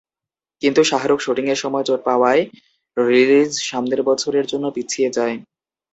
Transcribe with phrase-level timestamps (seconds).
[0.61, 2.43] কিন্তু শাহরুখ শুটিংয়ের সময় চোট পাওয়ায়
[2.97, 5.35] রিলিজ সামনের বছরের জন্য পিছিয়ে যায়।